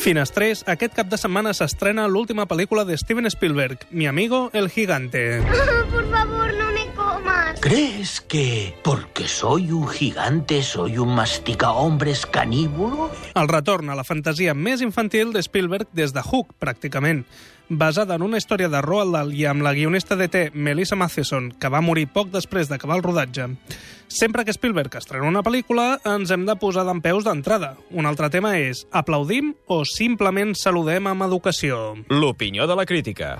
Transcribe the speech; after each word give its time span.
Finestrés, 0.00 0.62
aquest 0.64 0.94
cap 0.96 1.10
de 1.12 1.18
setmana 1.20 1.52
s'estrena 1.52 2.06
l'última 2.08 2.46
pel·lícula 2.48 2.86
de 2.88 2.96
Steven 2.96 3.28
Spielberg, 3.28 3.84
Mi 3.90 4.06
amigo 4.06 4.48
el 4.54 4.70
gigante. 4.70 5.42
Por 5.92 6.08
favor. 6.10 6.59
¿Crees 7.60 8.22
que 8.22 8.74
porque 8.82 9.28
soy 9.28 9.70
un 9.70 9.86
gigante 9.86 10.62
soy 10.62 10.96
un 10.96 11.14
mastica 11.14 11.72
hombres 11.72 12.24
caníbulo? 12.24 13.10
El 13.34 13.48
retorn 13.48 13.90
a 13.90 13.96
la 13.98 14.04
fantasia 14.08 14.54
més 14.56 14.80
infantil 14.80 15.34
de 15.34 15.42
Spielberg 15.44 15.90
des 15.92 16.14
de 16.16 16.22
Hook, 16.24 16.54
pràcticament. 16.56 17.26
Basada 17.68 18.16
en 18.16 18.24
una 18.24 18.40
història 18.40 18.70
de 18.72 18.80
Roald 18.80 19.12
Dahl 19.12 19.36
i 19.36 19.44
amb 19.44 19.60
la 19.60 19.74
guionista 19.76 20.16
de 20.16 20.30
T, 20.32 20.44
Melissa 20.54 20.96
Matheson, 20.96 21.52
que 21.60 21.68
va 21.68 21.84
morir 21.84 22.08
poc 22.08 22.32
després 22.32 22.72
d'acabar 22.72 22.96
el 22.96 23.04
rodatge. 23.04 23.50
Sempre 24.08 24.48
que 24.48 24.56
Spielberg 24.56 24.96
estrena 24.96 25.28
una 25.28 25.44
pel·lícula, 25.44 26.00
ens 26.08 26.32
hem 26.32 26.48
de 26.48 26.56
posar 26.56 26.88
d'en 26.88 27.04
peus 27.04 27.28
d'entrada. 27.28 27.74
Un 27.92 28.08
altre 28.08 28.32
tema 28.32 28.56
és, 28.56 28.86
aplaudim 28.90 29.52
o 29.68 29.84
simplement 29.84 30.56
saludem 30.56 31.12
amb 31.12 31.28
educació? 31.28 31.98
L'opinió 32.08 32.64
de 32.66 32.80
la 32.80 32.88
crítica. 32.88 33.36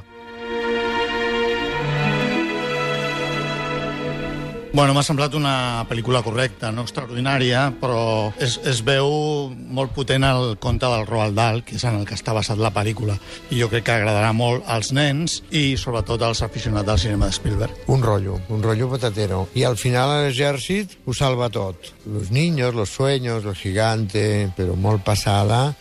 Bueno, 4.73 4.93
m'ha 4.95 5.03
semblat 5.03 5.35
una 5.35 5.83
pel·lícula 5.91 6.21
correcta, 6.23 6.69
no 6.71 6.85
extraordinària, 6.87 7.65
però 7.81 8.31
es, 8.39 8.55
es 8.71 8.85
veu 8.87 9.11
molt 9.51 9.91
potent 9.97 10.23
el 10.29 10.53
conte 10.63 10.87
del 10.87 11.09
Roald 11.09 11.35
Dahl, 11.35 11.65
que 11.67 11.75
és 11.75 11.85
en 11.89 11.97
el 11.99 12.05
que 12.07 12.15
està 12.15 12.31
basat 12.37 12.61
la 12.63 12.71
pel·lícula. 12.71 13.17
I 13.51 13.59
jo 13.59 13.67
crec 13.73 13.89
que 13.89 13.97
agradarà 13.97 14.31
molt 14.31 14.63
als 14.71 14.93
nens 14.95 15.41
i 15.51 15.75
sobretot 15.75 16.23
als 16.23 16.45
aficionats 16.47 16.87
del 16.87 17.03
cinema 17.03 17.27
de 17.27 17.35
Spielberg. 17.35 17.83
Un 17.91 18.07
rollo, 18.07 18.39
un 18.49 18.63
rollo 18.63 18.87
patatero. 18.93 19.49
Y 19.59 19.67
al 19.67 19.77
final 19.77 20.15
l'exèrcit 20.23 21.01
ho 21.05 21.19
salva 21.19 21.51
tot. 21.51 21.91
Los 22.07 22.31
niños, 22.31 22.73
los 22.73 22.95
sueños, 22.95 23.45
el 23.45 23.59
gigante, 23.59 24.53
però 24.55 24.79
molt 24.79 25.03
passada, 25.03 25.75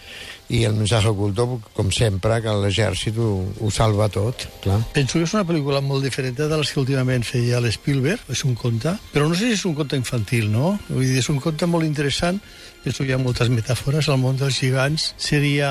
i 0.50 0.64
el 0.66 0.74
mensaje 0.74 1.10
oculto, 1.12 1.46
com 1.78 1.92
sempre, 1.94 2.40
que 2.42 2.54
l'exèrcit 2.64 3.18
ho, 3.22 3.30
ho 3.62 3.70
salva 3.74 4.10
tot, 4.10 4.48
clar. 4.64 4.80
Penso 4.96 5.20
que 5.20 5.28
és 5.28 5.36
una 5.38 5.46
pel·lícula 5.46 5.82
molt 5.86 6.06
diferent 6.06 6.38
de 6.40 6.50
les 6.50 6.74
que 6.74 6.82
últimament 6.82 7.26
feia 7.28 7.62
l'Spielberg, 7.62 8.26
és 8.34 8.44
un 8.50 8.58
conte, 8.58 8.96
però 9.14 9.30
no 9.30 9.38
sé 9.38 9.52
si 9.52 9.60
és 9.60 9.68
un 9.70 9.78
conte 9.78 10.00
infantil, 10.00 10.50
no? 10.52 10.74
Vull 10.90 11.06
dir, 11.06 11.22
és 11.22 11.30
un 11.30 11.40
conte 11.44 11.70
molt 11.70 11.86
interessant, 11.86 12.42
penso 12.84 13.06
que 13.06 13.14
hi 13.14 13.16
ha 13.18 13.22
moltes 13.22 13.54
metàfores, 13.54 14.10
el 14.10 14.20
món 14.22 14.42
dels 14.42 14.58
gegants 14.64 15.14
seria 15.22 15.70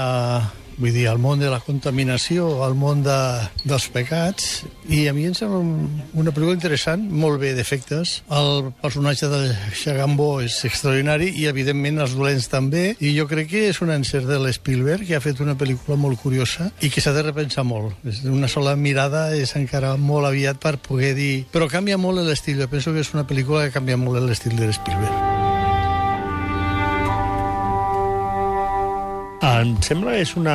vull 0.78 0.94
dir, 0.94 1.06
el 1.10 1.18
món 1.18 1.42
de 1.42 1.50
la 1.50 1.60
contaminació, 1.64 2.48
el 2.66 2.76
món 2.78 3.02
de, 3.06 3.18
dels 3.68 3.88
pecats, 3.92 4.62
i 4.88 5.04
a 5.10 5.14
mi 5.14 5.26
em 5.28 5.34
sembla 5.36 5.60
un, 5.60 6.02
una 6.18 6.32
pel·lícula 6.34 6.56
interessant, 6.56 7.04
molt 7.10 7.40
bé 7.42 7.52
d'efectes. 7.58 8.18
El 8.34 8.70
personatge 8.82 9.30
de 9.32 9.42
Xagambó 9.76 10.30
és 10.44 10.60
extraordinari 10.68 11.32
i, 11.34 11.48
evidentment, 11.50 12.00
els 12.04 12.14
dolents 12.18 12.48
també, 12.52 12.92
i 13.00 13.12
jo 13.16 13.26
crec 13.30 13.50
que 13.52 13.64
és 13.72 13.82
un 13.84 13.92
encert 13.94 14.28
de 14.30 14.38
l'Spielberg, 14.42 15.06
que 15.08 15.18
ha 15.18 15.24
fet 15.24 15.42
una 15.44 15.58
pel·lícula 15.58 15.98
molt 16.00 16.22
curiosa 16.22 16.70
i 16.84 16.92
que 16.92 17.02
s'ha 17.04 17.14
de 17.16 17.26
repensar 17.26 17.66
molt. 17.68 17.98
Una 18.28 18.50
sola 18.50 18.76
mirada 18.78 19.28
és 19.36 19.54
encara 19.58 19.96
molt 19.98 20.30
aviat 20.30 20.62
per 20.62 20.76
poder 20.82 21.14
dir... 21.18 21.32
Però 21.52 21.68
canvia 21.70 21.98
molt 21.98 22.22
l'estil, 22.26 22.60
jo 22.62 22.70
penso 22.70 22.94
que 22.94 23.04
és 23.04 23.14
una 23.16 23.26
pel·lícula 23.28 23.66
que 23.66 23.76
canvia 23.78 23.98
molt 24.00 24.22
l'estil 24.24 24.56
de 24.58 24.70
l'Spielberg. 24.70 25.47
Em 29.38 29.76
sembla 29.86 30.16
que 30.16 30.22
és 30.24 30.32
una 30.34 30.54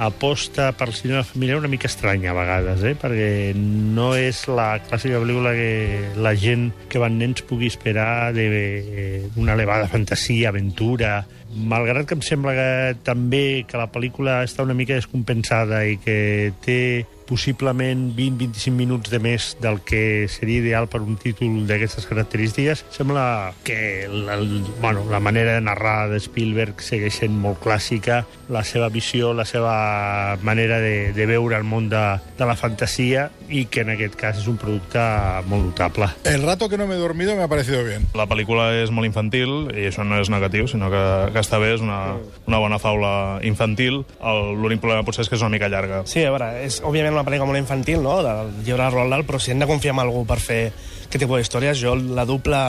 aposta 0.00 0.70
per 0.72 0.86
cinema 0.96 1.20
familiar 1.28 1.58
una 1.58 1.68
mica 1.68 1.90
estranya 1.90 2.30
a 2.32 2.36
vegades, 2.38 2.80
eh? 2.88 2.94
perquè 2.96 3.52
no 3.58 4.14
és 4.16 4.46
la 4.48 4.78
clàssica 4.80 5.20
pel·lícula 5.20 5.52
que 5.52 6.14
la 6.16 6.32
gent 6.32 6.70
que 6.88 7.02
van 7.02 7.18
nens 7.20 7.44
pugui 7.44 7.68
esperar 7.68 8.32
d'una 8.32 9.58
elevada 9.58 9.90
fantasia, 9.92 10.48
aventura... 10.48 11.20
Malgrat 11.48 12.04
que 12.04 12.12
em 12.12 12.20
sembla 12.20 12.52
que 12.52 12.72
també 13.06 13.64
que 13.64 13.78
la 13.80 13.86
pel·lícula 13.88 14.42
està 14.44 14.66
una 14.66 14.76
mica 14.76 14.98
descompensada 14.98 15.80
i 15.88 15.94
que 15.96 16.18
té 16.60 16.80
possiblement 17.28 18.08
20-25 18.16 18.72
minuts 18.74 19.12
de 19.12 19.20
més 19.22 19.50
del 19.62 19.82
que 19.84 20.26
seria 20.32 20.62
ideal 20.64 20.88
per 20.90 21.02
un 21.04 21.18
títol 21.20 21.60
d'aquestes 21.68 22.08
característiques, 22.08 22.86
sembla 22.94 23.52
que 23.64 24.08
la, 24.08 24.38
bueno, 24.80 25.04
la 25.12 25.20
manera 25.20 25.58
de 25.58 25.66
narrar 25.68 26.08
de 26.10 26.20
Spielberg 26.24 26.80
segueix 26.82 27.20
sent 27.20 27.36
molt 27.36 27.60
clàssica, 27.62 28.24
la 28.48 28.64
seva 28.64 28.88
visió, 28.88 29.32
la 29.34 29.44
seva 29.44 30.36
manera 30.42 30.78
de, 30.80 31.12
de 31.12 31.26
veure 31.28 31.56
el 31.56 31.64
món 31.68 31.88
de, 31.92 32.02
de 32.38 32.48
la 32.48 32.56
fantasia 32.56 33.28
i 33.48 33.66
que 33.70 33.84
en 33.84 33.92
aquest 33.94 34.16
cas 34.18 34.40
és 34.40 34.48
un 34.50 34.58
producte 34.60 35.02
molt 35.48 35.70
notable. 35.70 36.08
El 36.28 36.42
rato 36.42 36.68
que 36.68 36.78
no 36.80 36.86
me 36.86 36.96
he 36.96 36.98
dormido 36.98 37.36
me 37.36 37.44
ha 37.44 37.48
parecido 37.48 37.84
bien. 37.84 38.08
La 38.18 38.28
pel·lícula 38.28 38.70
és 38.82 38.92
molt 38.94 39.08
infantil 39.08 39.70
i 39.74 39.88
això 39.90 40.04
no 40.04 40.20
és 40.20 40.32
negatiu, 40.32 40.68
sinó 40.68 40.90
que, 40.92 41.04
que 41.34 41.42
està 41.44 41.60
bé, 41.60 41.74
és 41.76 41.84
una, 41.84 42.16
una 42.48 42.62
bona 42.62 42.80
faula 42.82 43.12
infantil. 43.46 44.02
L'únic 44.20 44.82
problema 44.82 45.06
potser 45.06 45.26
és 45.26 45.32
que 45.32 45.38
és 45.38 45.44
una 45.44 45.52
mica 45.54 45.70
llarga. 45.72 46.02
Sí, 46.08 46.24
a 46.24 46.32
veure, 46.34 46.52
és 46.64 46.80
òbviament 46.84 47.16
una 47.16 47.26
pel·lícula 47.26 47.52
molt 47.52 47.62
infantil, 47.62 48.02
no?, 48.04 48.20
del 48.24 48.54
llibre 48.64 48.82
de 48.84 48.90
Roald 48.94 49.14
Dahl, 49.14 49.26
però 49.28 49.40
si 49.42 49.52
hem 49.52 49.60
de 49.62 49.68
confiar 49.70 49.96
en 49.96 50.04
algú 50.04 50.24
per 50.28 50.40
fer 50.42 50.62
aquest 51.08 51.20
tipus 51.22 51.40
d'històries, 51.40 51.80
jo 51.80 51.94
la 51.96 52.26
dupla 52.28 52.62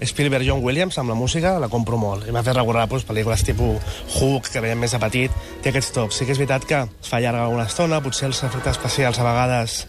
Spielberg-John 0.00 0.64
Williams 0.64 0.98
amb 0.98 1.12
la 1.12 1.18
música 1.18 1.58
la 1.60 1.68
compro 1.68 1.98
molt. 2.00 2.26
I 2.28 2.34
m'ha 2.34 2.44
fet 2.46 2.56
recordar 2.56 2.86
doncs, 2.88 3.06
pel·lícules 3.08 3.44
tipus 3.44 4.00
Hook, 4.16 4.48
que 4.52 4.64
veiem 4.64 4.80
més 4.80 4.96
de 4.96 5.00
petit, 5.02 5.40
té 5.62 5.72
aquests 5.72 5.94
tocs. 5.96 6.18
Sí 6.18 6.26
que 6.26 6.36
és 6.36 6.40
veritat 6.40 6.66
que 6.68 6.84
es 6.88 7.12
fa 7.12 7.20
llarga 7.20 7.48
una 7.52 7.68
estona, 7.68 8.02
potser 8.04 8.30
els 8.30 8.42
efectes 8.46 8.78
especials 8.78 9.20
a 9.20 9.26
vegades 9.28 9.80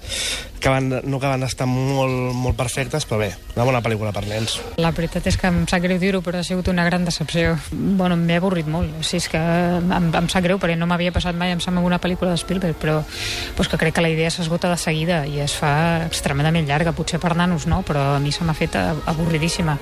acaben, 0.62 1.02
no 1.04 1.18
acaben 1.18 1.42
d'estar 1.44 1.68
molt, 1.68 2.32
molt 2.38 2.58
perfectes, 2.58 3.08
però 3.10 3.20
bé, 3.24 3.32
una 3.56 3.66
bona 3.68 3.82
pel·lícula 3.84 4.14
per 4.14 4.24
nens. 4.30 4.60
La 4.82 4.94
veritat 4.96 5.28
és 5.28 5.38
que 5.40 5.50
em 5.50 5.64
sap 5.70 5.82
greu 5.84 6.00
dir-ho, 6.02 6.22
però 6.24 6.40
ha 6.40 6.46
sigut 6.48 6.70
una 6.72 6.86
gran 6.86 7.06
decepció. 7.08 7.58
Bueno, 7.72 8.16
m'he 8.16 8.38
avorrit 8.38 8.70
molt. 8.70 8.94
O 9.02 9.04
sigui, 9.04 9.24
és 9.24 9.30
que 9.34 9.42
em, 9.42 10.12
em 10.22 10.30
sap 10.32 10.46
greu, 10.46 10.62
perquè 10.62 10.78
no 10.78 10.88
m'havia 10.90 11.14
passat 11.16 11.38
mai 11.38 11.56
em 11.56 11.64
sembla 11.64 11.84
una 11.84 12.00
pel·lícula 12.02 12.36
de 12.36 12.42
Spielberg, 12.42 12.78
però 12.82 13.02
pues, 13.58 13.68
que 13.68 13.82
crec 13.82 13.98
que 13.98 14.06
la 14.06 14.14
idea 14.14 14.32
s'esgota 14.32 14.72
de 14.72 14.78
seguida 14.78 15.24
i 15.26 15.42
es 15.42 15.58
fa 15.58 16.06
extremadament 16.06 16.70
llarga, 16.70 16.96
potser 16.96 17.20
per 17.20 17.36
nanos 17.36 17.68
no, 17.68 17.82
però 17.88 18.16
a 18.16 18.20
mi 18.24 18.32
se 18.32 18.46
m'ha 18.46 18.58
fet 18.58 18.78
avorridíssima. 18.78 19.80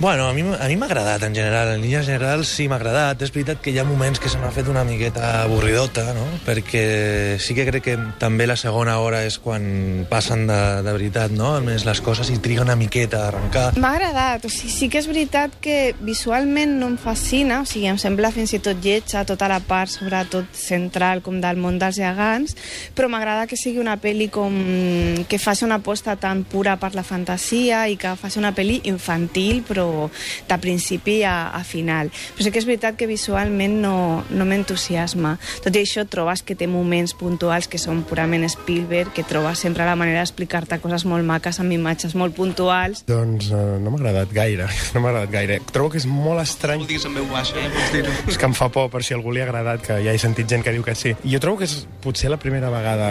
Bueno, 0.00 0.28
a 0.28 0.32
mi, 0.32 0.40
a 0.40 0.66
mi 0.66 0.76
m'ha 0.80 0.86
agradat, 0.86 1.22
en 1.24 1.34
general. 1.34 1.74
En 1.74 1.82
línies 1.82 2.06
generals 2.08 2.48
sí 2.48 2.64
m'ha 2.72 2.78
agradat. 2.80 3.20
És 3.20 3.28
veritat 3.34 3.58
que 3.60 3.68
hi 3.68 3.76
ha 3.78 3.84
moments 3.84 4.16
que 4.16 4.30
se 4.32 4.38
m'ha 4.40 4.48
fet 4.48 4.68
una 4.72 4.80
miqueta 4.88 5.42
avorridota, 5.42 6.06
no? 6.16 6.22
Perquè 6.46 7.36
sí 7.36 7.52
que 7.52 7.66
crec 7.68 7.84
que 7.84 7.96
també 8.22 8.46
la 8.48 8.56
segona 8.56 8.94
hora 9.04 9.20
és 9.28 9.36
quan 9.36 10.06
passen 10.08 10.46
de, 10.48 10.60
de 10.86 10.94
veritat, 10.96 11.34
no? 11.36 11.50
Almenys 11.58 11.84
les 11.84 12.00
coses 12.00 12.30
i 12.32 12.38
triga 12.40 12.64
una 12.64 12.78
miqueta 12.80 13.20
a 13.20 13.26
arrencar. 13.28 13.66
M'ha 13.76 13.90
agradat, 13.98 14.46
o 14.48 14.52
sigui, 14.54 14.72
sí 14.72 14.88
que 14.88 15.02
és 15.02 15.08
veritat 15.10 15.58
que 15.60 15.92
visualment 16.00 16.78
no 16.80 16.88
em 16.94 16.96
fascina, 16.96 17.60
o 17.60 17.68
sigui, 17.68 17.90
em 17.92 18.00
sembla 18.00 18.32
fins 18.32 18.56
i 18.56 18.62
tot 18.64 18.80
lletja 18.80 19.26
tota 19.28 19.50
la 19.52 19.60
part, 19.60 19.92
sobretot 19.92 20.48
central, 20.56 21.20
com 21.20 21.42
del 21.44 21.60
món 21.60 21.76
dels 21.76 22.00
gegants, 22.00 22.56
però 22.96 23.12
m'agrada 23.12 23.44
que 23.44 23.60
sigui 23.60 23.84
una 23.84 23.98
pel·li 24.00 24.30
com 24.32 24.56
que 25.28 25.36
faci 25.36 25.68
una 25.68 25.82
aposta 25.84 26.16
tan 26.16 26.46
pura 26.48 26.78
per 26.80 26.94
la 26.96 27.04
fantasia 27.04 27.84
i 27.92 28.00
que 28.00 28.16
faci 28.16 28.40
una 28.40 28.56
pel·li 28.56 28.80
infantil, 28.88 29.60
però 29.68 29.89
de 30.48 30.58
principi 30.62 31.20
a, 31.24 31.50
a 31.56 31.62
final. 31.64 32.10
Però 32.36 32.46
sí 32.46 32.52
que 32.52 32.60
és 32.62 32.68
veritat 32.68 32.98
que 32.98 33.08
visualment 33.10 33.78
no, 33.82 33.94
no 34.30 34.46
m'entusiasma. 34.48 35.36
Tot 35.64 35.76
i 35.76 35.84
això, 35.84 36.06
trobes 36.08 36.44
que 36.46 36.56
té 36.58 36.68
moments 36.70 37.14
puntuals 37.18 37.68
que 37.70 37.80
són 37.80 38.04
purament 38.08 38.46
Spielberg, 38.50 39.12
que 39.16 39.26
trobes 39.26 39.62
sempre 39.62 39.86
la 39.88 39.96
manera 39.98 40.22
d'explicar-te 40.22 40.80
coses 40.82 41.04
molt 41.08 41.26
maques 41.26 41.60
amb 41.62 41.74
imatges 41.76 42.16
molt 42.18 42.36
puntuals. 42.36 43.04
Doncs 43.08 43.50
uh, 43.52 43.78
no 43.82 43.92
m'ha 43.92 44.00
agradat 44.00 44.34
gaire, 44.34 44.68
no 44.94 45.02
m'ha 45.02 45.12
agradat 45.12 45.34
gaire. 45.34 45.60
Trobo 45.72 45.92
que 45.94 46.00
és 46.00 46.08
molt 46.08 46.42
estrany. 46.42 46.86
Digues 46.88 47.06
en 47.08 47.16
veu 47.18 47.28
baixa, 47.30 47.58
eh? 47.60 47.70
Pots. 48.00 48.34
És 48.34 48.40
que 48.40 48.48
em 48.48 48.56
fa 48.56 48.70
por 48.72 48.90
per 48.92 49.02
si 49.06 49.14
algú 49.16 49.34
li 49.34 49.42
ha 49.42 49.48
agradat, 49.48 49.82
que 49.84 49.98
ja 50.04 50.14
he 50.14 50.20
sentit 50.20 50.48
gent 50.50 50.64
que 50.66 50.74
diu 50.74 50.84
que 50.86 50.96
sí. 50.98 51.14
I 51.24 51.34
jo 51.34 51.42
trobo 51.42 51.60
que 51.60 51.68
és 51.68 51.76
potser 52.04 52.30
la 52.32 52.40
primera 52.40 52.70
vegada 52.72 53.10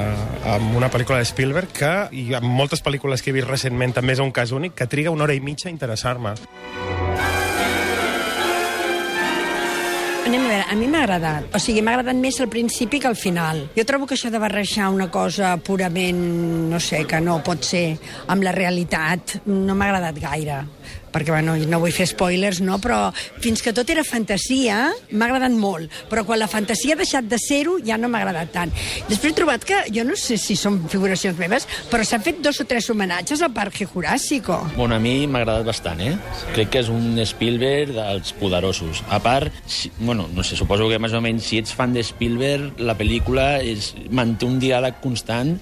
amb 0.55 0.75
una 0.77 0.91
pel·lícula 0.91 1.21
de 1.21 1.29
Spielberg 1.29 1.73
que, 1.75 1.93
i 2.15 2.29
amb 2.37 2.49
moltes 2.49 2.83
pel·lícules 2.85 3.23
que 3.23 3.33
he 3.33 3.37
vist 3.37 3.49
recentment, 3.49 3.95
també 3.95 4.15
és 4.17 4.23
un 4.23 4.33
cas 4.35 4.53
únic, 4.55 4.75
que 4.77 4.89
triga 4.89 5.13
una 5.15 5.27
hora 5.27 5.37
i 5.37 5.43
mitja 5.43 5.69
a 5.69 5.73
interessar-me. 5.73 6.35
Anem 10.29 10.43
a 10.45 10.49
veure, 10.51 10.65
a 10.69 10.75
mi 10.77 10.85
m'ha 10.85 10.99
agradat. 11.01 11.45
O 11.57 11.59
sigui, 11.63 11.81
m'ha 11.81 11.95
agradat 11.97 12.19
més 12.21 12.35
al 12.37 12.51
principi 12.53 12.99
que 13.01 13.07
al 13.09 13.15
final. 13.17 13.63
Jo 13.73 13.81
trobo 13.89 14.05
que 14.05 14.13
això 14.13 14.29
de 14.29 14.37
barrejar 14.37 14.91
una 14.93 15.07
cosa 15.09 15.55
purament, 15.57 16.19
no 16.69 16.77
sé, 16.77 16.99
que 17.09 17.17
no 17.17 17.39
pot 17.41 17.65
ser 17.65 17.97
amb 18.29 18.45
la 18.45 18.53
realitat, 18.53 19.39
no 19.49 19.73
m'ha 19.73 19.87
agradat 19.89 20.21
gaire 20.21 20.59
perquè 21.11 21.33
bueno, 21.33 21.55
no 21.57 21.79
vull 21.81 21.93
fer 21.95 22.07
spoilers, 22.09 22.61
no? 22.65 22.77
però 22.81 23.09
fins 23.41 23.63
que 23.65 23.73
tot 23.75 23.89
era 23.89 24.03
fantasia 24.05 24.89
m'ha 25.11 25.29
agradat 25.29 25.55
molt, 25.57 25.89
però 26.09 26.23
quan 26.27 26.41
la 26.41 26.49
fantasia 26.51 26.95
ha 26.95 26.99
deixat 26.99 27.27
de 27.29 27.39
ser-ho 27.41 27.77
ja 27.85 27.97
no 27.97 28.09
m'ha 28.09 28.21
agradat 28.23 28.53
tant. 28.53 28.73
Després 29.09 29.33
he 29.33 29.37
trobat 29.37 29.65
que, 29.65 29.81
jo 29.93 30.05
no 30.07 30.17
sé 30.19 30.37
si 30.41 30.57
són 30.59 30.81
figuracions 30.91 31.39
meves, 31.39 31.67
però 31.89 32.05
s'han 32.05 32.23
fet 32.25 32.43
dos 32.45 32.61
o 32.61 32.67
tres 32.69 32.89
homenatges 32.93 33.43
al 33.45 33.53
Parque 33.55 33.87
Jurásico. 33.89 34.59
Bueno, 34.75 34.95
a 34.95 35.03
mi 35.03 35.25
m'ha 35.27 35.43
agradat 35.43 35.67
bastant, 35.67 36.01
eh? 36.05 36.13
Crec 36.53 36.73
que 36.73 36.83
és 36.83 36.93
un 36.93 37.19
Spielberg 37.25 37.95
dels 37.97 38.33
poderosos. 38.39 39.03
A 39.09 39.21
part, 39.23 39.53
si, 39.65 39.91
bueno, 39.99 40.27
no 40.33 40.45
sé, 40.45 40.57
suposo 40.59 40.89
que 40.89 41.01
més 41.01 41.15
o 41.17 41.23
menys 41.23 41.49
si 41.49 41.59
ets 41.61 41.73
fan 41.75 41.93
de 41.95 42.05
Spielberg, 42.05 42.79
la 42.85 42.97
pel·lícula 42.99 43.51
és, 43.65 43.93
manté 44.13 44.47
un 44.47 44.59
diàleg 44.61 45.01
constant 45.03 45.57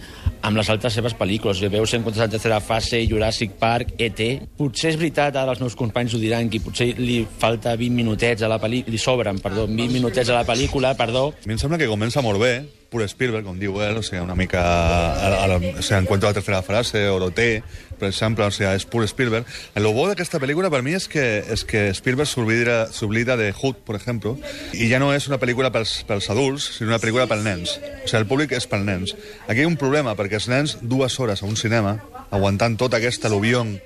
amb 0.47 0.59
les 0.59 0.69
altres 0.71 0.95
seves 0.95 1.15
pel·lícules. 1.17 1.59
Jo 1.61 1.69
veus 1.73 1.93
en 1.93 2.03
comptes 2.05 2.21
de 2.21 2.27
la 2.27 2.31
tercera 2.31 2.59
fase, 2.63 3.01
Jurassic 3.09 3.57
Park, 3.59 3.93
E.T. 3.97 4.29
Potser 4.59 4.93
és 4.93 4.99
veritat, 4.99 5.16
ara 5.21 5.45
els 5.51 5.61
meus 5.63 5.75
companys 5.77 6.15
ho 6.15 6.21
diran, 6.21 6.49
que 6.49 6.61
potser 6.63 6.91
li 6.99 7.21
falta 7.39 7.75
20 7.79 7.95
minutets 7.97 8.45
a 8.45 8.51
la 8.51 8.59
pel·lícula, 8.61 8.93
li 8.93 9.01
sobren, 9.01 9.41
perdó, 9.43 9.67
20 9.67 9.93
minutets 9.93 10.29
a 10.29 10.39
la 10.39 10.47
pel·lícula, 10.47 10.95
perdó. 10.97 11.29
A 11.33 11.47
mi 11.47 11.57
em 11.57 11.61
sembla 11.61 11.79
que 11.81 11.89
comença 11.89 12.23
molt 12.25 12.41
bé, 12.41 12.53
pur 12.89 13.03
Spielberg, 13.09 13.45
com 13.45 13.57
diu 13.59 13.81
ell, 13.83 13.99
o 13.99 14.03
sigui, 14.05 14.21
una 14.23 14.35
mica... 14.37 14.61
A, 14.63 15.31
a, 15.43 15.57
o 15.57 15.81
sigui, 15.81 15.99
encuentro 15.99 16.29
la 16.29 16.35
tercera 16.37 16.61
frase, 16.63 17.03
o 17.11 17.17
lo 17.19 17.29
té, 17.35 17.61
per 17.99 18.09
exemple, 18.09 18.45
o 18.47 18.53
sigui, 18.53 18.69
és 18.71 18.85
pur 18.87 19.03
Spielberg. 19.09 19.47
El 19.75 19.89
bo 19.91 20.07
d'aquesta 20.07 20.39
pel·lícula 20.43 20.71
per 20.73 20.83
mi 20.85 20.95
és 20.97 21.09
que, 21.11 21.25
és 21.53 21.65
que 21.67 21.87
Spielberg 21.97 22.29
s'oblida 22.29 23.37
de 23.39 23.49
Hood, 23.51 23.83
per 23.87 23.97
exemple, 23.99 24.37
i 24.73 24.89
ja 24.91 25.01
no 25.03 25.11
és 25.15 25.27
una 25.31 25.39
pel·lícula 25.41 25.71
pels, 25.73 25.99
pels 26.07 26.29
adults, 26.33 26.71
sinó 26.77 26.93
una 26.93 27.01
pel·lícula 27.03 27.27
pels 27.29 27.43
nens. 27.47 27.75
O 27.77 28.05
sigui, 28.05 28.21
el 28.21 28.29
públic 28.29 28.55
és 28.57 28.69
pels 28.69 28.87
nens. 28.87 29.17
Aquí 29.47 29.61
hi 29.61 29.67
ha 29.67 29.73
un 29.73 29.79
problema, 29.79 30.15
perquè 30.19 30.39
els 30.39 30.49
nens, 30.51 30.77
dues 30.81 31.19
hores 31.19 31.43
a 31.43 31.49
un 31.49 31.59
cinema, 31.59 31.97
aguantant 32.31 32.77
tot 32.79 32.93
aquest 32.97 33.25
aluvión 33.29 33.77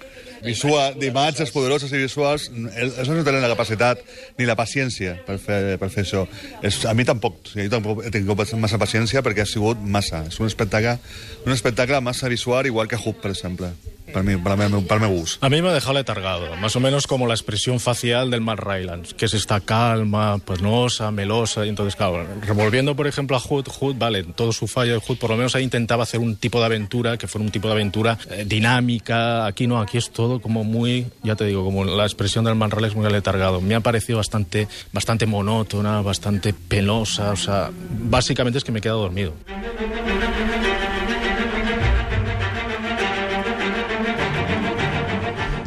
visual, 0.41 0.95
d'imatges 0.97 1.51
poderoses 1.53 1.91
i 1.93 2.01
visuals, 2.01 2.47
ells 2.51 3.09
no 3.09 3.21
tenen 3.25 3.43
la 3.43 3.51
capacitat 3.51 4.01
ni 4.39 4.47
la 4.49 4.57
paciència 4.57 5.15
per 5.27 5.37
fer, 5.41 5.77
per 5.81 5.91
fer 5.93 6.05
això. 6.05 6.25
És, 6.65 6.81
a 6.89 6.95
mi 6.97 7.05
tampoc, 7.07 7.53
jo 7.53 7.69
tampoc 7.71 8.03
he 8.05 8.13
tingut 8.13 8.41
massa 8.57 8.81
paciència 8.81 9.21
perquè 9.25 9.45
ha 9.45 9.49
sigut 9.49 9.81
massa. 9.81 10.25
És 10.29 10.41
un 10.41 10.49
espectacle, 10.49 10.97
un 11.45 11.53
espectacle 11.53 12.01
massa 12.01 12.31
visual, 12.31 12.65
igual 12.65 12.89
que 12.89 12.99
Hoop, 12.99 13.21
per 13.21 13.35
exemple. 13.35 13.73
Para 14.11 14.23
mí, 14.23 14.37
para, 14.37 14.55
mí, 14.55 14.81
para. 14.81 15.05
A 15.05 15.49
mí 15.49 15.61
me 15.61 15.69
ha 15.69 15.73
dejado 15.73 15.93
letargado, 15.93 16.55
más 16.57 16.75
o 16.75 16.79
menos 16.79 17.07
como 17.07 17.27
la 17.27 17.33
expresión 17.33 17.79
facial 17.79 18.29
del 18.29 18.41
Matt 18.41 18.59
Rylance, 18.59 19.15
que 19.15 19.25
es 19.25 19.33
esta 19.33 19.59
calma, 19.61 20.37
penosa, 20.39 21.11
melosa, 21.11 21.65
y 21.65 21.69
entonces, 21.69 21.95
claro, 21.95 22.25
revolviendo, 22.41 22.95
por 22.95 23.07
ejemplo, 23.07 23.35
a 23.35 23.39
Hood, 23.39 23.67
Hood, 23.67 23.95
vale, 23.97 24.23
todo 24.23 24.51
su 24.51 24.67
fallo 24.67 24.93
de 24.93 24.99
Hood, 24.99 25.17
por 25.17 25.29
lo 25.29 25.37
menos 25.37 25.55
ahí 25.55 25.63
intentaba 25.63 26.03
hacer 26.03 26.19
un 26.19 26.35
tipo 26.35 26.59
de 26.59 26.65
aventura, 26.65 27.17
que 27.17 27.27
fuera 27.27 27.45
un 27.45 27.51
tipo 27.51 27.67
de 27.67 27.73
aventura 27.73 28.17
eh, 28.29 28.45
dinámica, 28.45 29.45
aquí 29.45 29.67
no, 29.67 29.79
aquí 29.79 29.97
es 29.97 30.11
todo 30.11 30.41
como 30.41 30.63
muy, 30.63 31.07
ya 31.23 31.35
te 31.35 31.45
digo, 31.45 31.63
como 31.63 31.85
la 31.85 32.03
expresión 32.03 32.45
del 32.45 32.55
Matt 32.55 32.73
Rylance 32.73 32.97
muy 32.97 33.09
letargado. 33.11 33.61
Me 33.61 33.75
ha 33.75 33.79
parecido 33.79 34.17
bastante, 34.17 34.67
bastante 34.91 35.25
monótona, 35.25 36.01
bastante 36.01 36.53
penosa, 36.53 37.31
o 37.31 37.37
sea, 37.37 37.69
básicamente 37.73 38.57
es 38.57 38.63
que 38.63 38.71
me 38.71 38.79
he 38.79 38.81
quedado 38.81 39.01
dormido. 39.01 39.33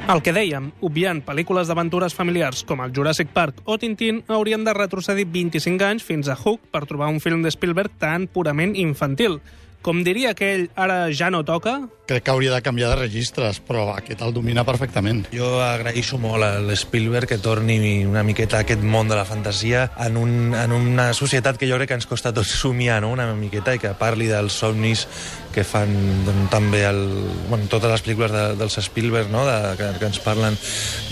El 0.04 0.20
que 0.20 0.34
dèiem, 0.36 0.66
obviant 0.84 1.22
pel·lícules 1.24 1.70
d'aventures 1.70 2.12
familiars 2.12 2.60
com 2.68 2.82
el 2.84 2.90
Jurassic 2.92 3.30
Park 3.32 3.62
o 3.64 3.78
Tintín, 3.80 4.18
haurien 4.28 4.60
de 4.66 4.74
retrocedir 4.76 5.24
25 5.32 5.86
anys 5.86 6.04
fins 6.04 6.28
a 6.28 6.36
Hook 6.36 6.66
per 6.68 6.82
trobar 6.84 7.08
un 7.08 7.22
film 7.24 7.40
de 7.40 7.48
Spielberg 7.54 7.94
tan 8.02 8.26
purament 8.28 8.74
infantil. 8.76 9.38
Com 9.84 9.98
diria 10.00 10.30
aquell, 10.32 10.70
ara 10.80 11.10
ja 11.12 11.26
no 11.28 11.42
toca? 11.44 11.74
Crec 12.08 12.24
que 12.24 12.32
hauria 12.32 12.54
de 12.54 12.60
canviar 12.64 12.88
de 12.94 12.96
registres, 13.02 13.58
però 13.60 13.82
aquest 13.92 14.22
el 14.24 14.32
domina 14.32 14.62
perfectament. 14.64 15.26
Jo 15.32 15.58
agraeixo 15.60 16.16
molt 16.20 16.44
a 16.46 16.56
l'Spielberg 16.64 17.28
que 17.28 17.36
torni 17.36 17.76
una 18.08 18.22
miqueta 18.24 18.62
a 18.62 18.64
aquest 18.64 18.80
món 18.80 19.12
de 19.12 19.18
la 19.18 19.26
fantasia 19.28 19.90
en, 20.00 20.16
un, 20.16 20.56
en 20.56 20.72
una 20.72 21.10
societat 21.12 21.60
que 21.60 21.68
jo 21.68 21.76
crec 21.76 21.92
que 21.92 21.98
ens 22.00 22.08
costa 22.08 22.32
tots 22.32 22.56
somiar, 22.62 23.02
no? 23.04 23.12
una 23.12 23.28
miqueta, 23.36 23.76
i 23.76 23.82
que 23.82 23.92
parli 24.00 24.30
dels 24.32 24.56
somnis 24.64 25.04
que 25.52 25.68
fan 25.68 25.92
doncs, 26.24 26.48
també 26.50 26.80
el, 26.88 27.04
bueno, 27.50 27.68
totes 27.70 27.92
les 27.92 28.04
pel·lícules 28.08 28.32
de, 28.32 28.44
dels 28.58 28.80
Spielberg, 28.88 29.28
no? 29.32 29.44
de, 29.44 29.58
que, 29.80 29.92
que 30.00 30.08
ens 30.08 30.20
parlen 30.24 30.56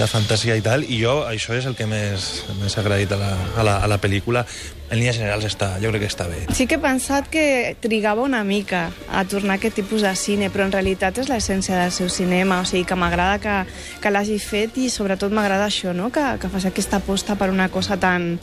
de 0.01 0.09
fantasia 0.09 0.57
i 0.57 0.65
tal, 0.65 0.89
i 0.89 1.03
jo 1.05 1.21
això 1.29 1.61
és 1.61 1.69
el 1.69 1.77
que 1.77 1.89
més, 1.89 2.33
més 2.61 2.77
ha 2.77 2.87
agraït 2.87 3.13
a 3.13 3.21
la, 3.21 3.35
a 3.53 3.69
la, 3.69 3.83
a 3.85 3.93
la 3.93 4.01
pel·lícula. 4.01 4.47
En 4.91 4.99
línies 5.01 5.17
generals 5.17 5.47
està, 5.49 5.71
jo 5.81 5.89
crec 5.89 6.03
que 6.05 6.09
està 6.11 6.27
bé. 6.29 6.43
Sí 6.53 6.67
que 6.69 6.77
he 6.77 6.83
pensat 6.83 7.31
que 7.33 7.77
trigava 7.81 8.25
una 8.27 8.43
mica 8.45 8.91
a 9.09 9.23
tornar 9.25 9.55
a 9.55 9.61
aquest 9.61 9.79
tipus 9.81 10.03
de 10.05 10.11
cine, 10.21 10.51
però 10.53 10.67
en 10.67 10.75
realitat 10.75 11.17
és 11.23 11.31
l'essència 11.33 11.79
del 11.79 11.95
seu 11.97 12.11
cinema, 12.13 12.59
o 12.61 12.67
sigui 12.69 12.85
que 12.89 12.99
m'agrada 12.99 13.39
que, 13.41 13.55
que 14.03 14.13
l'hagi 14.13 14.37
fet 14.43 14.77
i 14.83 14.91
sobretot 14.93 15.33
m'agrada 15.33 15.71
això, 15.71 15.95
no? 15.97 16.11
que, 16.13 16.25
que 16.43 16.51
faci 16.53 16.69
aquesta 16.69 17.01
aposta 17.01 17.39
per 17.41 17.49
una 17.55 17.71
cosa 17.73 17.97
tan, 17.97 18.35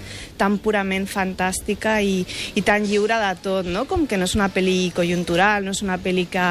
tan 0.42 0.58
purament 0.64 1.06
fantàstica 1.12 2.00
i, 2.02 2.24
i 2.58 2.66
tan 2.66 2.88
lliure 2.88 3.20
de 3.22 3.36
tot, 3.44 3.70
no? 3.70 3.86
com 3.86 4.08
que 4.10 4.18
no 4.18 4.26
és 4.26 4.34
una 4.40 4.50
pel·li 4.50 4.90
conjuntural, 4.98 5.68
no 5.68 5.78
és 5.78 5.84
una 5.86 6.00
pel·li 6.02 6.26
que, 6.34 6.48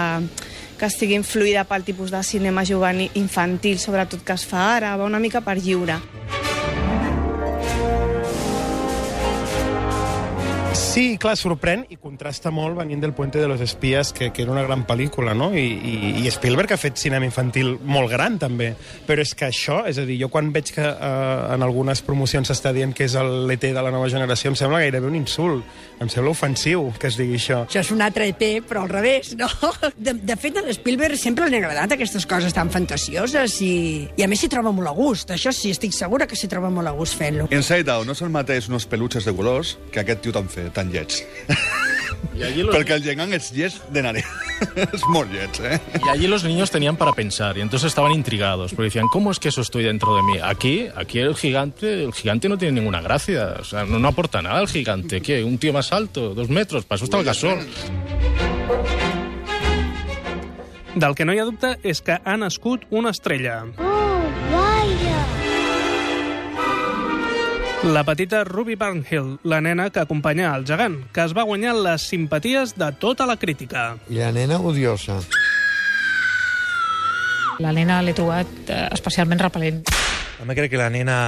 que 0.79 0.87
estigui 0.87 1.19
influïda 1.19 1.67
pel 1.67 1.83
tipus 1.83 2.15
de 2.15 2.23
cinema 2.23 2.63
juvenil 2.63 3.11
infantil, 3.19 3.83
sobretot 3.83 4.23
que 4.23 4.39
es 4.39 4.47
fa 4.47 4.77
ara, 4.77 4.95
va 4.97 5.11
una 5.11 5.19
mica 5.19 5.43
per 5.43 5.59
lliure. 5.59 5.99
Sí, 10.99 11.13
clar, 11.15 11.37
sorprèn 11.39 11.85
i 11.95 11.97
contrasta 12.03 12.51
molt 12.51 12.75
venint 12.75 12.99
del 12.99 13.13
Puente 13.15 13.39
de 13.39 13.47
los 13.47 13.61
Espías, 13.63 14.09
que, 14.13 14.33
que 14.35 14.43
era 14.43 14.51
una 14.51 14.65
gran 14.65 14.81
pel·lícula, 14.83 15.31
no? 15.31 15.53
I, 15.55 15.63
i, 15.63 15.93
I 16.25 16.31
Spielberg 16.35 16.73
ha 16.75 16.79
fet 16.81 16.99
cinema 16.99 17.23
infantil 17.23 17.77
molt 17.87 18.11
gran, 18.11 18.35
també. 18.43 18.73
Però 19.07 19.23
és 19.23 19.31
que 19.39 19.47
això, 19.47 19.85
és 19.87 20.01
a 20.03 20.07
dir, 20.09 20.17
jo 20.19 20.27
quan 20.27 20.51
veig 20.51 20.73
que 20.75 20.83
eh, 20.83 21.55
en 21.55 21.63
algunes 21.63 22.03
promocions 22.03 22.51
s'està 22.51 22.73
dient 22.75 22.97
que 22.99 23.07
és 23.07 23.15
l'ET 23.15 23.69
de 23.69 23.79
la 23.79 23.93
nova 23.95 24.09
generació, 24.11 24.51
em 24.51 24.57
sembla 24.59 24.81
gairebé 24.83 25.07
un 25.07 25.21
insult. 25.21 25.63
Em 26.03 26.11
sembla 26.11 26.33
ofensiu 26.35 26.89
que 26.99 27.13
es 27.13 27.21
digui 27.21 27.39
això. 27.39 27.61
Això 27.69 27.85
és 27.85 27.93
un 27.95 28.03
altre 28.03 28.27
ET, 28.33 28.43
però 28.67 28.83
al 28.83 28.91
revés, 28.91 29.37
no? 29.39 29.47
De, 29.95 30.17
de 30.19 30.39
fet, 30.43 30.59
a 30.59 30.67
l'Spielberg 30.67 31.15
sempre 31.19 31.47
li 31.47 31.61
han 31.61 31.69
agradat 31.69 31.95
aquestes 31.95 32.27
coses 32.27 32.59
tan 32.59 32.75
fantasioses 32.75 33.61
i, 33.63 33.73
i 34.19 34.27
a 34.27 34.31
més 34.31 34.43
s'hi 34.43 34.51
troba 34.51 34.75
molt 34.75 34.91
a 34.91 34.97
gust. 34.99 35.31
Això 35.35 35.55
sí, 35.55 35.71
estic 35.75 35.95
segura 35.95 36.27
que 36.27 36.35
s'hi 36.35 36.51
troba 36.51 36.75
molt 36.75 36.91
a 36.91 36.97
gust 36.99 37.23
fent-lo. 37.23 37.47
Inside 37.55 37.95
Out 37.95 38.11
no 38.11 38.19
és 38.19 38.27
el 38.27 38.35
mateix 38.35 38.67
unos 38.67 38.91
peluches 38.91 39.31
de 39.31 39.39
colors 39.39 39.77
que 39.95 40.03
aquest 40.03 40.27
tio 40.27 40.35
tan 40.35 40.51
fet, 40.51 40.75
tan 40.75 40.88
lleig. 40.91 41.25
Y 42.39 42.43
allí 42.43 42.63
los... 42.63 42.75
Perquè 42.75 42.95
el 42.95 43.03
gegant 43.03 43.33
és 43.35 43.51
lleig 43.55 43.75
de 43.95 44.03
nare. 44.03 44.23
és 44.95 45.05
molt 45.11 45.31
lleig, 45.33 45.59
eh? 45.67 45.79
Y 46.05 46.09
allí 46.09 46.27
los 46.27 46.45
niños 46.45 46.71
tenían 46.71 46.97
para 46.97 47.13
pensar 47.13 47.59
y 47.59 47.61
entonces 47.61 47.89
estaban 47.89 48.13
intrigados, 48.13 48.73
porque 48.73 48.85
decían, 48.85 49.09
¿cómo 49.09 49.31
es 49.31 49.39
que 49.39 49.49
eso 49.49 49.61
estoy 49.61 49.85
dentro 49.85 50.15
de 50.17 50.23
mí? 50.23 50.39
Aquí, 50.43 50.89
aquí 50.95 51.19
el 51.19 51.35
gigante, 51.35 52.05
el 52.05 52.13
gigante 52.13 52.49
no 52.49 52.59
tiene 52.59 52.81
ninguna 52.81 53.01
gracia, 53.01 53.57
o 53.61 53.65
sea, 53.65 53.85
no, 53.85 53.99
no 53.99 54.09
aporta 54.09 54.43
nada 54.43 54.61
el 54.61 54.69
gigante. 54.69 55.21
¿Qué? 55.21 55.43
¿Un 55.43 55.59
tío 55.59 55.73
más 55.73 55.93
alto? 55.93 56.35
¿Dos 56.35 56.49
metros? 56.49 56.85
Para 56.85 56.97
eso 56.97 57.05
está 57.05 57.19
el 57.19 57.25
gasol. 57.25 57.59
Del 60.95 61.15
que 61.15 61.25
no 61.25 61.35
hi 61.35 61.39
ha 61.39 61.45
dubte 61.47 61.77
és 61.87 62.01
que 62.03 62.17
ha 62.19 62.37
nascut 62.41 62.87
una 62.91 63.13
estrella. 63.15 63.63
Oh, 63.79 64.25
vaya. 64.51 65.38
La 67.85 68.03
petita 68.03 68.43
Ruby 68.43 68.75
Barnhill, 68.75 69.39
la 69.45 69.61
nena 69.61 69.89
que 69.91 70.01
acompanya 70.01 70.51
el 70.57 70.65
gegant, 70.67 70.97
que 71.15 71.23
es 71.23 71.33
va 71.37 71.45
guanyar 71.47 71.77
les 71.79 72.03
simpaties 72.11 72.75
de 72.75 72.89
tota 72.99 73.27
la 73.27 73.37
crítica. 73.39 73.93
I 74.11 74.19
la 74.19 74.33
nena 74.35 74.59
odiosa. 74.59 75.21
La 77.63 77.71
nena 77.73 78.01
l'he 78.03 78.17
trobat 78.19 78.51
eh, 78.67 78.81
especialment 78.91 79.39
repel·lent. 79.47 79.85
També 80.41 80.59
crec 80.59 80.75
que 80.75 80.83
la 80.83 80.91
nena 80.91 81.19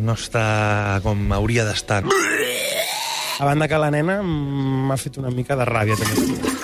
no 0.00 0.16
està 0.16 1.00
com 1.04 1.28
hauria 1.36 1.68
d'estar. 1.68 2.02
A 2.08 3.44
banda 3.44 3.68
que 3.68 3.80
la 3.80 3.92
nena 3.92 4.22
m'ha 4.24 4.96
fet 4.96 5.20
una 5.20 5.32
mica 5.32 5.60
de 5.60 5.68
ràbia, 5.68 6.00
també. 6.00 6.54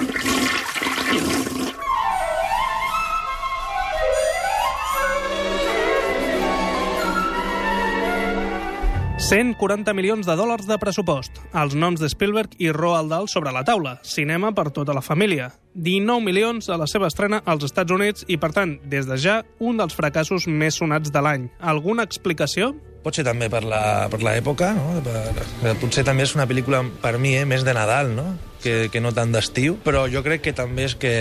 140 9.30 9.92
milions 9.94 10.26
de 10.26 10.34
dòlars 10.34 10.66
de 10.66 10.74
pressupost. 10.82 11.36
Els 11.54 11.76
noms 11.78 12.00
de 12.02 12.08
Spielberg 12.10 12.56
i 12.58 12.72
Roald 12.74 13.12
Dahl 13.12 13.28
sobre 13.30 13.52
la 13.54 13.62
taula. 13.62 13.92
Cinema 14.02 14.50
per 14.50 14.72
tota 14.74 14.90
la 14.90 15.04
família. 15.06 15.52
19 15.78 16.24
milions 16.26 16.66
a 16.66 16.74
la 16.80 16.88
seva 16.90 17.06
estrena 17.06 17.38
als 17.46 17.68
Estats 17.68 17.94
Units 17.94 18.26
i, 18.26 18.40
per 18.42 18.50
tant, 18.56 18.74
des 18.90 19.06
de 19.06 19.14
ja, 19.22 19.36
un 19.62 19.78
dels 19.78 19.94
fracassos 19.94 20.48
més 20.50 20.80
sonats 20.82 21.14
de 21.14 21.22
l'any. 21.22 21.46
Alguna 21.62 22.02
explicació? 22.10 22.72
Potser 23.04 23.22
també 23.22 23.46
per 23.46 23.62
l'època, 23.62 24.74
no? 24.74 24.98
Per, 25.06 25.76
potser 25.78 26.02
també 26.02 26.26
és 26.26 26.34
una 26.34 26.50
pel·lícula, 26.50 26.82
per 26.98 27.14
mi, 27.22 27.36
eh, 27.38 27.46
més 27.46 27.62
de 27.62 27.78
Nadal, 27.78 28.10
no? 28.18 28.32
Que, 28.60 28.90
que 28.92 29.00
no 29.00 29.08
tant 29.16 29.30
d'estiu, 29.32 29.78
però 29.80 30.02
jo 30.12 30.20
crec 30.20 30.42
que 30.44 30.52
també 30.52 30.84
és 30.84 30.94
que 31.00 31.12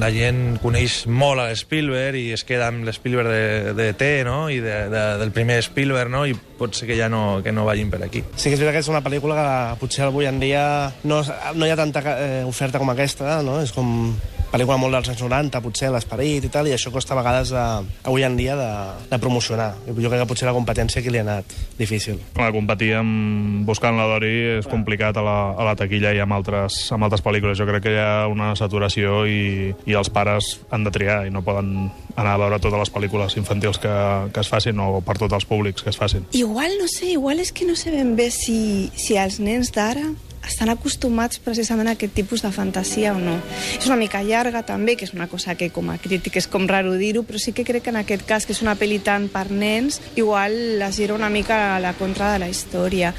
la 0.00 0.08
gent 0.10 0.56
coneix 0.58 1.04
molt 1.06 1.38
a 1.38 1.46
Spielberg 1.54 2.18
i 2.18 2.32
es 2.34 2.42
queda 2.42 2.66
amb 2.72 2.82
l'Spielberg 2.88 3.30
de, 3.30 3.74
de 3.78 3.86
T, 3.94 4.08
no? 4.26 4.48
I 4.50 4.58
de, 4.64 4.74
de, 4.90 5.04
del 5.20 5.30
primer 5.36 5.60
Spielberg, 5.62 6.10
no? 6.10 6.24
I 6.26 6.34
pot 6.34 6.74
ser 6.74 6.88
que 6.90 6.98
ja 6.98 7.06
no, 7.12 7.38
que 7.44 7.54
no 7.54 7.66
vagin 7.68 7.92
per 7.92 8.02
aquí. 8.02 8.24
Sí 8.34 8.50
que 8.50 8.58
és 8.58 8.62
veritat 8.62 8.80
que 8.80 8.82
és 8.82 8.90
una 8.90 9.04
pel·lícula 9.06 9.38
que 9.38 9.80
potser 9.84 10.08
avui 10.08 10.26
en 10.26 10.42
dia 10.42 10.64
no, 11.06 11.22
no 11.54 11.68
hi 11.68 11.70
ha 11.70 11.78
tanta 11.78 12.02
eh, 12.18 12.42
oferta 12.48 12.82
com 12.82 12.90
aquesta, 12.90 13.38
no? 13.46 13.60
És 13.62 13.70
com 13.74 14.16
pel·lícula 14.54 14.78
molt 14.78 14.94
dels 14.94 15.10
anys 15.10 15.22
90, 15.24 15.60
potser, 15.64 15.90
l'esperit 15.90 16.44
i 16.46 16.50
tal, 16.52 16.68
i 16.70 16.74
això 16.76 16.92
costa 16.94 17.14
a 17.14 17.18
vegades, 17.18 17.50
de, 17.50 17.62
avui 18.06 18.22
en 18.22 18.36
dia, 18.38 18.54
de, 18.54 18.68
de 19.10 19.18
promocionar. 19.18 19.72
Jo 19.88 20.10
crec 20.10 20.20
que 20.22 20.28
potser 20.30 20.46
la 20.46 20.54
competència 20.54 21.00
aquí 21.02 21.10
li 21.10 21.18
ha 21.18 21.24
anat 21.26 21.54
difícil. 21.78 22.20
Clar, 22.36 22.52
competir 22.54 22.92
amb 23.00 23.66
buscant 23.66 23.98
la 23.98 24.06
Dori 24.12 24.32
és 24.60 24.68
complicat 24.70 25.18
a 25.18 25.24
la, 25.26 25.38
a 25.58 25.66
la 25.66 25.74
taquilla 25.78 26.12
i 26.14 26.22
amb 26.22 26.36
altres, 26.36 26.76
amb 26.94 27.06
altres 27.06 27.24
pel·lícules. 27.24 27.58
Jo 27.58 27.66
crec 27.66 27.88
que 27.88 27.94
hi 27.96 27.98
ha 27.98 28.28
una 28.30 28.52
saturació 28.58 29.24
i, 29.26 29.72
i 29.90 29.98
els 29.98 30.12
pares 30.14 30.52
han 30.70 30.86
de 30.86 30.92
triar 30.94 31.24
i 31.26 31.34
no 31.34 31.42
poden 31.42 31.88
anar 32.14 32.36
a 32.36 32.42
veure 32.44 32.60
totes 32.62 32.84
les 32.84 32.94
pel·lícules 32.94 33.34
infantils 33.40 33.80
que, 33.82 33.94
que 34.30 34.44
es 34.44 34.52
facin 34.52 34.78
o 34.78 35.00
per 35.02 35.18
tots 35.18 35.34
els 35.34 35.48
públics 35.50 35.82
que 35.82 35.90
es 35.90 35.98
facin. 35.98 36.28
Igual, 36.30 36.78
no 36.78 36.86
sé, 36.90 37.10
igual 37.16 37.42
és 37.42 37.50
que 37.50 37.66
no 37.66 37.74
sé 37.74 37.90
ben 37.90 38.14
bé 38.14 38.30
si, 38.30 38.92
si 38.94 39.18
els 39.18 39.40
nens 39.42 39.74
d'ara 39.74 40.12
estan 40.46 40.70
acostumats 40.72 41.40
precisament 41.42 41.88
a 41.88 41.96
aquest 41.98 42.14
tipus 42.16 42.42
de 42.44 42.52
fantasia 42.54 43.14
o 43.14 43.20
no. 43.20 43.38
És 43.78 43.86
una 43.86 43.98
mica 44.00 44.22
llarga 44.22 44.64
també, 44.66 44.96
que 44.96 45.08
és 45.08 45.14
una 45.14 45.28
cosa 45.28 45.56
que 45.58 45.70
com 45.74 45.90
a 45.90 45.98
crític 45.98 46.40
és 46.40 46.48
com 46.50 46.68
raro 46.70 46.94
dir-ho, 47.00 47.24
però 47.24 47.40
sí 47.40 47.52
que 47.52 47.64
crec 47.64 47.84
que 47.84 47.94
en 47.94 48.00
aquest 48.02 48.26
cas, 48.28 48.46
que 48.46 48.56
és 48.56 48.62
una 48.64 48.76
pel·li 48.78 49.00
tant 49.04 49.28
per 49.32 49.50
nens, 49.50 50.00
igual 50.16 50.78
la 50.80 50.92
gira 50.92 51.14
una 51.14 51.30
mica 51.30 51.76
a 51.76 51.80
la 51.80 51.94
contra 51.98 52.32
de 52.32 52.44
la 52.44 52.48
història. 52.48 53.14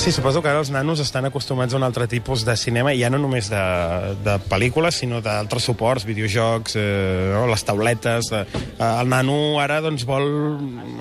Sí, 0.00 0.12
suposo 0.16 0.40
que 0.40 0.48
ara 0.48 0.62
els 0.62 0.70
nanos 0.72 0.96
estan 1.02 1.26
acostumats 1.28 1.74
a 1.74 1.76
un 1.76 1.82
altre 1.84 2.06
tipus 2.08 2.40
de 2.48 2.54
cinema, 2.56 2.94
ja 2.96 3.10
no 3.12 3.18
només 3.20 3.50
de, 3.52 3.60
de 4.24 4.38
pel·lícules, 4.48 4.96
sinó 4.96 5.18
d'altres 5.20 5.66
suports, 5.68 6.06
videojocs, 6.08 6.78
eh, 6.80 7.34
no? 7.34 7.42
les 7.50 7.64
tauletes... 7.68 8.30
Eh, 8.32 8.46
el 8.80 9.10
nano 9.12 9.60
ara 9.60 9.82
doncs, 9.84 10.06
vol 10.08 10.24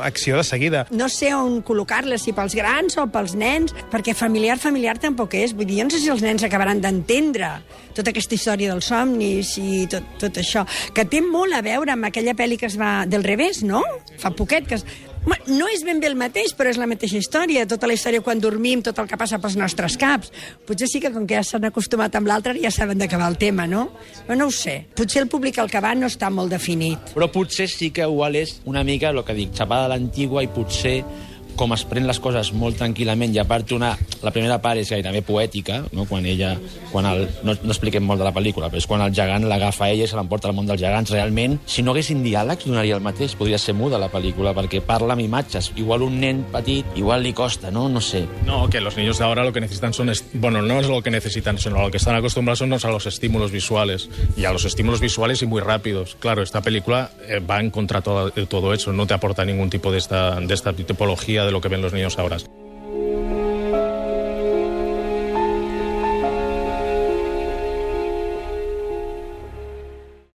acció 0.03 0.35
de 0.35 0.43
seguida. 0.43 0.83
No 0.91 1.07
sé 1.07 1.31
on 1.31 1.61
col·locar-la, 1.63 2.19
si 2.19 2.33
pels 2.35 2.57
grans 2.59 2.99
o 2.99 3.07
pels 3.07 3.37
nens, 3.39 3.71
perquè 3.87 4.11
familiar, 4.11 4.59
familiar 4.59 4.97
tampoc 4.99 5.37
és. 5.39 5.55
Vull 5.55 5.69
dir, 5.69 5.79
jo 5.79 5.87
no 5.87 5.95
sé 5.95 6.03
si 6.03 6.11
els 6.11 6.25
nens 6.25 6.43
acabaran 6.43 6.83
d'entendre 6.83 7.55
tota 7.95 8.11
aquesta 8.11 8.35
història 8.35 8.73
dels 8.73 8.91
somnis 8.91 9.55
i 9.63 9.85
tot, 9.91 10.11
tot 10.19 10.43
això, 10.43 10.65
que 10.91 11.07
té 11.07 11.23
molt 11.23 11.55
a 11.55 11.63
veure 11.63 11.95
amb 11.95 12.11
aquella 12.11 12.35
pel·li 12.35 12.59
que 12.59 12.67
es 12.67 12.75
va 12.79 13.05
del 13.07 13.23
revés, 13.23 13.63
no? 13.63 13.79
Fa 14.19 14.35
poquet, 14.35 14.67
que 14.67 14.81
es... 14.81 14.85
No 15.49 15.65
és 15.67 15.81
ben 15.83 15.99
bé 15.99 16.07
el 16.07 16.15
mateix, 16.17 16.53
però 16.55 16.69
és 16.69 16.77
la 16.77 16.87
mateixa 16.89 17.17
història. 17.17 17.65
Tota 17.67 17.87
la 17.89 17.95
història 17.97 18.21
quan 18.21 18.39
dormim, 18.41 18.83
tot 18.85 18.99
el 19.01 19.07
que 19.09 19.17
passa 19.17 19.39
pels 19.41 19.57
nostres 19.59 19.97
caps. 19.99 20.29
Potser 20.67 20.87
sí 20.91 21.01
que 21.01 21.11
com 21.11 21.25
que 21.27 21.39
ja 21.39 21.43
s'han 21.45 21.65
acostumat 21.69 22.15
amb 22.15 22.29
l'altre 22.29 22.53
ja 22.61 22.71
saben 22.71 23.01
d'acabar 23.01 23.31
el 23.31 23.39
tema, 23.41 23.65
no? 23.67 23.89
Però 24.27 24.37
no 24.37 24.47
ho 24.47 24.53
sé. 24.53 24.77
Potser 24.95 25.23
el 25.23 25.31
públic 25.31 25.57
al 25.59 25.71
que 25.71 25.81
va 25.81 25.95
no 25.97 26.07
està 26.07 26.29
molt 26.29 26.53
definit. 26.53 27.15
Però 27.15 27.29
potser 27.33 27.67
sí 27.71 27.89
que 27.91 28.05
igual 28.05 28.37
és 28.39 28.59
una 28.69 28.85
mica 28.85 29.09
el 29.09 29.23
que 29.25 29.35
dic, 29.35 29.55
xapada 29.57 29.89
a 29.89 29.93
l'antigua 29.95 30.45
i 30.45 30.51
potser 30.53 30.99
com 31.59 31.75
es 31.75 31.83
pren 31.89 32.07
les 32.07 32.21
coses 32.23 32.53
molt 32.55 32.79
tranquil·lament 32.79 33.33
i 33.35 33.41
a 33.41 33.45
part 33.47 33.73
una, 33.75 33.91
la 34.23 34.31
primera 34.31 34.59
part 34.63 34.79
és 34.79 34.89
gairebé 34.93 35.21
poètica, 35.27 35.81
no? 35.91 36.05
quan 36.07 36.25
ella, 36.25 36.53
quan 36.93 37.07
el, 37.09 37.25
no, 37.43 37.55
no 37.59 37.73
expliquem 37.73 38.05
molt 38.05 38.21
de 38.21 38.27
la 38.27 38.33
pel·lícula, 38.35 38.69
però 38.71 38.79
és 38.79 38.87
quan 38.87 39.03
el 39.03 39.11
gegant 39.15 39.47
l'agafa 39.49 39.89
ella 39.91 40.07
i 40.07 40.09
se 40.09 40.17
l'emporta 40.17 40.47
al 40.49 40.55
món 40.55 40.69
dels 40.69 40.79
gegants. 40.81 41.11
Realment, 41.11 41.57
si 41.67 41.83
no 41.83 41.91
haguessin 41.91 42.23
diàlegs, 42.23 42.67
donaria 42.69 42.95
el 42.95 43.03
mateix. 43.03 43.35
Podria 43.39 43.59
ser 43.59 43.75
muda 43.75 43.99
la 43.99 44.09
pel·lícula, 44.11 44.53
perquè 44.55 44.81
parla 44.85 45.15
amb 45.17 45.25
imatges. 45.25 45.71
Igual 45.79 46.05
un 46.05 46.19
nen 46.21 46.45
petit, 46.53 46.87
igual 46.99 47.25
li 47.25 47.33
costa, 47.35 47.71
¿no? 47.71 47.87
No 47.89 48.01
sé. 48.01 48.23
No, 48.45 48.69
que 48.69 48.81
los 48.81 48.95
niños 48.97 49.19
de 49.19 49.35
lo 49.35 49.53
que 49.53 49.61
necesitan 49.61 49.93
son... 49.93 50.11
Bueno, 50.33 50.61
no 50.61 50.79
es 50.79 50.87
lo 50.87 51.01
que 51.01 51.11
necesitan, 51.11 51.57
sino 51.57 51.81
lo 51.81 51.91
que 51.91 51.97
están 51.97 52.15
acostumbrados 52.15 52.59
son 52.59 52.73
a 52.73 52.91
los 52.91 53.05
estímulos 53.05 53.51
visuales. 53.51 54.09
Y 54.37 54.45
a 54.45 54.51
los 54.51 54.65
estímulos 54.65 54.99
visuales 55.01 55.41
y 55.41 55.45
muy 55.45 55.61
rápidos. 55.61 56.15
Claro, 56.19 56.41
esta 56.41 56.61
película 56.61 57.11
eh, 57.27 57.39
va 57.39 57.59
en 57.59 57.69
contra 57.69 58.01
todo, 58.01 58.31
todo 58.31 58.73
eso. 58.73 58.93
No 58.93 59.07
te 59.07 59.13
aporta 59.13 59.43
ningún 59.45 59.69
tipo 59.69 59.91
de 59.91 59.97
esta, 59.97 60.39
de 60.39 60.53
esta 60.53 60.73
tipología 60.73 61.48
de 61.49 61.53
lo 61.53 61.61
que 61.61 61.67
ven 61.67 61.81
los 61.81 61.93
niños 61.93 62.19
ahora. 62.19 62.37